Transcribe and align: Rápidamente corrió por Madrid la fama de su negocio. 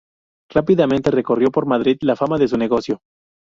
Rápidamente 0.49 1.21
corrió 1.21 1.51
por 1.51 1.67
Madrid 1.67 1.97
la 2.01 2.15
fama 2.15 2.39
de 2.39 2.47
su 2.47 2.57
negocio. 2.57 3.01